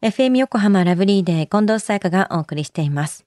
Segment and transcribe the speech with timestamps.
[0.00, 3.26] FM 横浜ラブリーデー近藤沙耶香がお送りしています。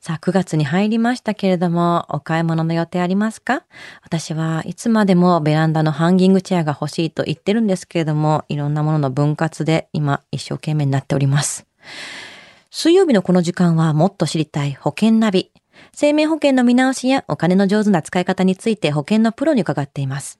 [0.00, 3.64] さあ、9月に入りましたけれども、お買い物の予定ありますか？
[4.04, 11.66] 私はいつまでもベランダのハンギングチェアが欲しいと言ってるんですけれども、いろんなものの分割で今一生懸命になっております。
[12.70, 15.50] 水曜日のこの時間はもっと知りたい保険ナビ。
[15.92, 20.38] 生命保険の見直しやお金の上手な使い方について保険のプロに伺っています。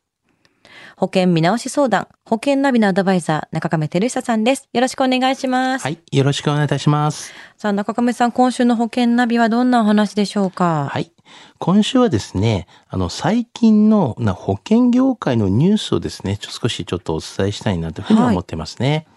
[0.96, 4.68] 保険見直し相談、保険ナビのアドバイザー、中亀照久さんです。
[4.72, 5.82] よろしくお願いします。
[5.82, 5.98] はい。
[6.12, 7.32] よろしくお願いいたします。
[7.58, 10.88] さあ、中亀さん、今週の保険ナビはどんなお話でしょうか？
[10.88, 11.10] はい。
[11.58, 19.08] 今週はですね、あの、最近のな保険業界のニュースをですね、ちょ少しちょっとお伝えしたいなというふうに思ってますね。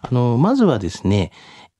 [0.00, 1.30] あの、まずはですね、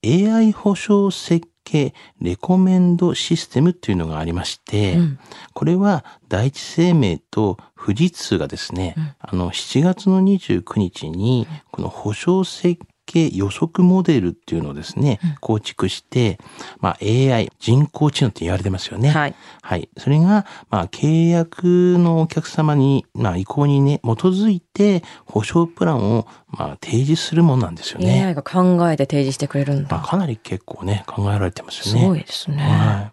[0.04, 5.18] AI 保証設計レコメンドシステムっていうのがありまして、うん。
[5.54, 16.38] これは第一生命と富士通がですね、あの7月の29日にこの保証設計予測モデルっていうのをですね、構築して、
[16.80, 19.10] まあ、AI 人工知能って言われてますよね。
[19.10, 19.34] はい。
[19.62, 19.88] はい。
[19.98, 28.24] それが、まあ、契約のお客様に、まあ、意向にね、基づいて、保証プランを、まあ、提示するものなんですよね。
[28.24, 29.98] AI が考えて提示してくれるんまあ、だ。
[30.00, 32.00] かなり結構ね、考えられてますよね。
[32.00, 32.56] すごいですね。
[32.62, 33.12] は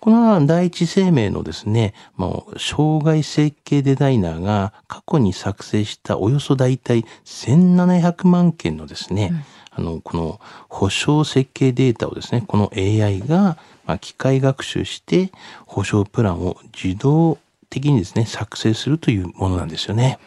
[0.00, 15.32] この第一生命のですね、もう、障害設計デザイナーが過去に作成したおよそ大体1700万件のですね、あの、この保証設計データをですね、この AI が、まあ、機械学習して
[15.66, 20.18] 保証プランを自動的にですね、作成するというものなんですよね。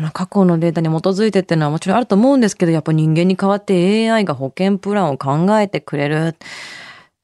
[0.00, 6.36] まあ、過去のデータに基づいてっていうのはもちろんあると思うんですけど、やっぱ人間に代わって AI が保険プランを考えてくれる。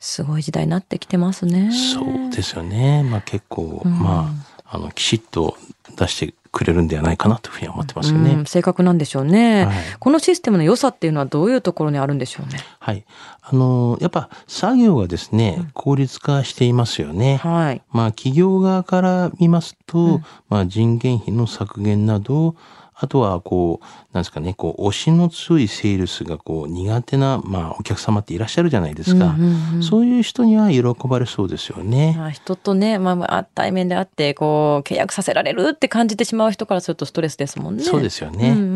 [0.05, 1.71] すごい時代になってきてますね。
[1.71, 3.05] そうですよね。
[3.05, 4.35] まあ結構、ま
[4.67, 5.57] あ、あの、きちっと
[5.97, 8.33] 出してくれるんではないかなというふうに思ってますよね。
[8.33, 12.59] うん、正確なんでしょうね、はいこのシステムの良さっていうのはどういうところにあるんでしょうね？
[12.81, 13.05] はい。
[13.43, 17.37] あの、やっぱ作業がですね、効率化していますよね。
[17.37, 17.83] はい。
[17.93, 22.57] まあ企業側から見ますと、まあ人件費の削減など、
[23.03, 29.27] あとはこう、なんですかね、こう、推しの強いセールスがこう、苦手な、まあお客様っていらっしゃるじゃないですか。
[29.27, 32.15] うんうんうんそういう人には喜ばれそうですよね。
[32.17, 37.83] まあ人とね、まあ、対面で会って、こう、契約させられるって感じてしまう人からするとストレスですもんね。
[37.83, 38.51] そうですよね。
[38.51, 38.67] うんうんう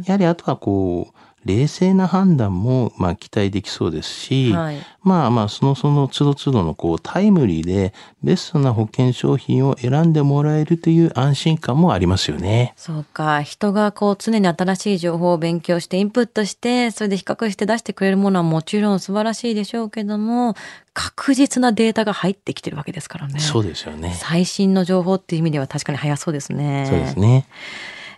[0.00, 4.78] んやはりあとはこう、冷静な判断もまあ期待できそうですし、はい
[5.08, 12.74] まあまあそのその都度都度のこうタイムリーでベストな保険商品を選んでもらえるという安心感もありますよね。
[12.76, 13.40] そうか。
[13.40, 20.54] 人がこう常に新しい情報を勉強してインプットして、それで比較して出してくれるものはもちろん素晴らしいでしょうけども、
[20.92, 23.40] 確実なデータが入ってきてるわけですからね。
[23.40, 24.14] そうですよね。
[24.14, 26.86] 最新の情報っていう意味では確かに早そうですね。
[26.86, 27.46] そうですね。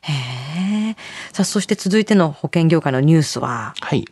[0.03, 0.50] へえ。
[1.41, 4.05] さあ、そして続いての保険業界のニュースは、はい。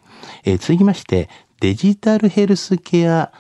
[0.45, 1.29] えー続きまして、
[1.61, 3.33] デジタルヘルスケア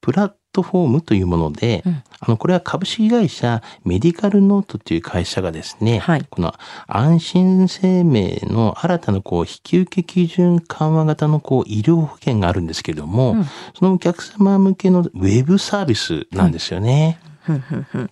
[0.00, 1.82] プラットフォームというもので、
[2.20, 6.26] あの、これは株式会社メディカルノートという会社がですね、はい。
[6.30, 6.54] この
[6.86, 13.44] 安心生命の新たなこう引き受け基準緩和型のこう医療保険があるんですけれども、
[13.76, 17.18] そのお客様向けのウェブサービスなんですよね。
[17.40, 17.58] ふん。
[17.58, 17.82] ふん。
[17.82, 18.10] ふん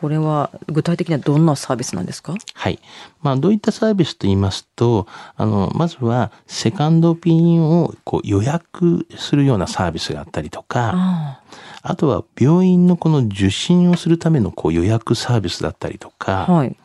[0.00, 2.34] これは具体的にはどんなサービスなんですか？
[2.54, 2.78] はい。
[3.20, 5.06] まあ、どういったサービスと言いますと、
[5.36, 11.40] あの、まずは、セカンドオピニオンをこう予約するようなサービスがあったりとか、あ
[11.82, 16.52] あとは病院のこの受診をするためのこう予約サービスだったりとか、あ。
[16.52, 16.76] はい。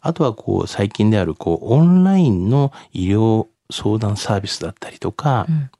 [0.00, 5.70] あとはこう最近であるこうオンラインの医療相談サービスだったりとか、ん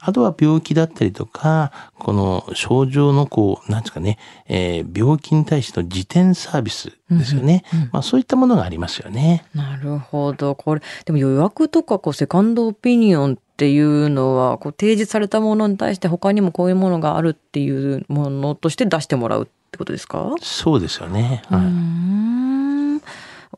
[0.00, 7.64] あとは病気だったりとか、この症状のこう、なんですかね、えー病気に対しての自転サービスですよね。
[7.92, 9.44] まあそういったものがありますよね。
[9.54, 10.54] なるほど。
[10.54, 20.32] これ、でも予約とかこうセカンドオピニオンっていうのは、こう提示されたものに対して他にもこういうものがあるっていうものとして出してもらうってことですか？
[20.40, 21.42] そうですよね。
[21.48, 22.47] はい。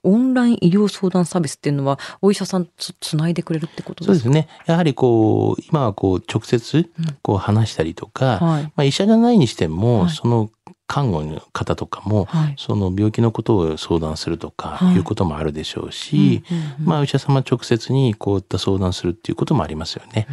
[0.02, 4.24] オンライン医療相談サービスっていうのは、お医者さんつつないでくれるってことですか？
[4.24, 4.48] そうですね。
[4.66, 6.90] やはりこう、今はこう、直接、
[7.22, 8.62] こう話したりとか、はい。
[8.64, 10.10] まあ医者じゃないにしても、はい。
[10.10, 10.50] その
[10.92, 16.42] 看護の方とかも、はいその病気のことを相談するとか、はいいうこともあるでしょうし、
[16.82, 20.26] まあお医者様直接にこういった相談するっていうこともありますよね。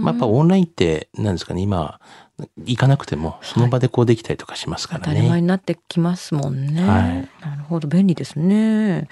[0.00, 2.00] まあやっぱオンラインって、なんですかね、今、
[2.64, 5.04] 行かなくても、その場でこうできたりとかしますからね。
[5.06, 6.82] 当たり前になってきますもんね。
[6.82, 9.08] はいなるほど、便利ですね。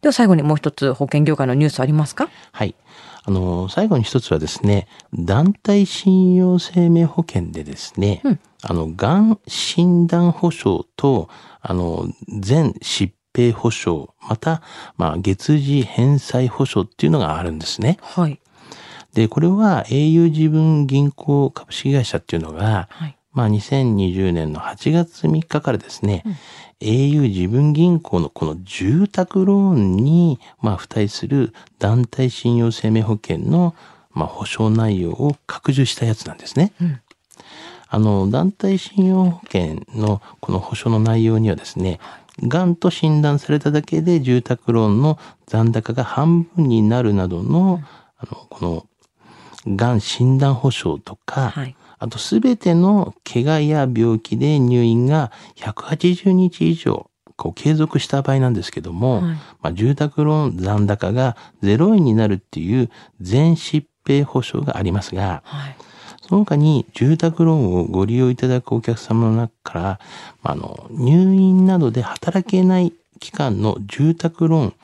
[0.00, 2.28] では最後にもう一つ保険業界のニュースありますか？
[2.52, 2.74] はい。
[3.24, 8.22] あの、最後に一つはですね、団体信用生命保険でですね、
[8.62, 11.28] あの、がん診断保障と、
[11.60, 12.08] あの、
[12.40, 14.62] 全疾病保障、また、
[14.96, 17.98] まあ、月次返済保障っていうのがあるんですね。
[18.00, 18.40] はい。
[19.14, 23.17] で、これは au 自分銀行株式会社っていうのが、はい。
[23.32, 26.24] まあ、2020年の8月3日からですね、
[26.80, 33.74] au 自分銀行のこの住宅ローンに、まあ、付帯する団体信用生命保険の、
[34.10, 36.72] まあ、保証内容を拡充したやつなんですね。
[36.80, 37.00] うん
[37.90, 42.00] あの、団体信用保険のこの保証の内容にはですね、
[42.42, 47.80] がんと診断されただけで住宅ローンの残高が半分になるなどの、
[48.18, 48.86] あの、こ
[49.66, 51.74] の、がん診断保証とか、はい。
[51.98, 62.90] あとすべての怪我や病気で入院が180日以上こう継続した場合なんですけども、はいまあ、住宅ローン残高が0円になるっていう
[63.20, 65.76] 全疾病保障がありますが、はい。
[66.28, 69.80] その他に住宅ローンをご利用いただくお客様の中から、
[70.42, 74.74] まああの入院などで働けない期間の住宅ローン、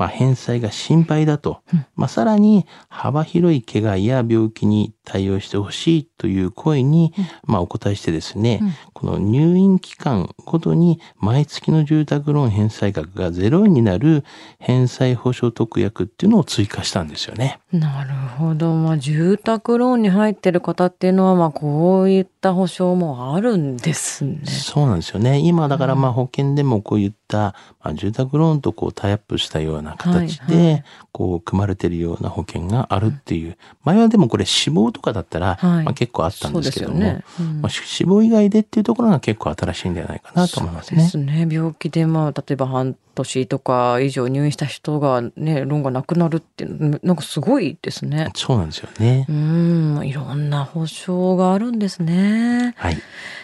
[0.00, 1.60] まあ、返済が心配だと、
[1.94, 7.12] まあ、さらに幅広い怪我や病気に対応してほしいという声に、
[7.44, 8.62] まあ、お答えしてですね、
[8.94, 14.24] この入院期間ごとに毎月の住宅ローン返済額が0円になる
[14.58, 17.60] 返済保証特約っていうのを追加したんですよね。
[17.70, 18.72] なるほど。
[18.72, 24.40] まあ、住宅ローンに入ってる方っていうのは、まあ、こういった保証もあるんですね。
[24.46, 25.38] そうなんですよね。
[25.40, 33.56] 今だからまあ保険でもこういった、まあ、住宅ローンとこうタイアップしたような形はいはでこう組まれてるような保険があるっていう。
[33.84, 41.08] 前はでもこれ死亡とかだったら、はいまあ、結構あったんですけども、ねうんまあ、死亡以外でっていうところが結構新しいんじゃないかなと思いますね。
[41.08, 41.48] そうですね。
[41.50, 48.30] 病気で、まあ、例えば半年とか以上入院した人がね、ローンがなくなるっていうの、なんかすごいですね。
[48.34, 49.32] そうなんですよねう。
[49.32, 52.74] ん、いろんな保証があるんですね。
[52.76, 52.96] はい。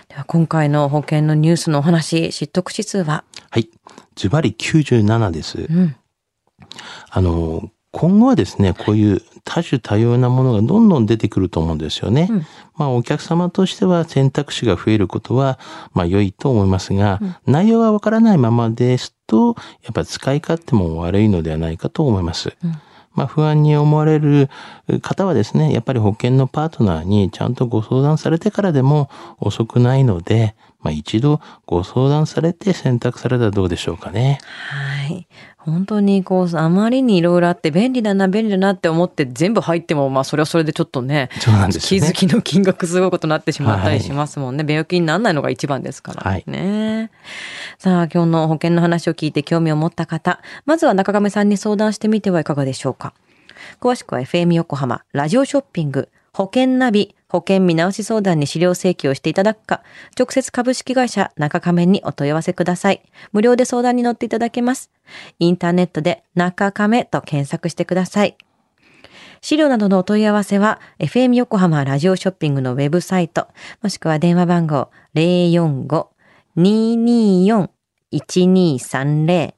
[0.08, 3.24] では、今回の保険のニュースのお話、知得指数は？
[3.50, 3.68] はい。
[4.14, 5.66] ズバリ97です。
[5.68, 5.96] うん。
[7.10, 12.28] あの、今後はですね、こういう多種多様なものがどんどん出てくると思うんですよね。
[12.30, 15.58] うんまあ、お客様としては選択肢が増えることは、
[15.94, 22.54] まあ、良いと思いますが、内容がわからないままですと、やっぱ使い勝手も悪いのではないかと思います。
[23.14, 24.50] まあ、不安に思われる
[25.00, 30.54] 方はですね、やっぱり保険のパートナーにちゃんとご相談されてからでも遅くないので、
[30.86, 34.38] まあ、一度ご相談されて選択されたらどうでしょうかね。
[34.70, 35.26] はい。
[35.58, 44.64] 本当にこう、あまりにいろいろあって便利だな、便利だなって思って全部入っても、まあそれはそれでちょっとね、そうなんですよね気づきの金額すごいことになってしまったりしますもんね。
[44.64, 47.10] 病気にならないのが一番ですからはいね。
[47.78, 53.12] さあ、今日の保険の話を聞いて興味を持った方、まずは中亀さんに相談してみてはいかがでしょうか。
[53.80, 59.82] 詳しくは FM 横浜、ラジオショッピング、保険ナビ、保険見直し相談に資料請求をしていただくか、
[60.18, 63.02] 直接株式会社中亀にお問い合わせください。
[63.32, 64.90] 無料で相談に乗っていただけます。
[65.38, 68.36] インターネットで中亀と検索してください。
[69.40, 73.48] 資料などのお問い合わせは、FM 横浜ラジオショッピングのウェブサイト、
[73.82, 74.90] もしくは電話番号
[76.56, 79.54] 045-224-1230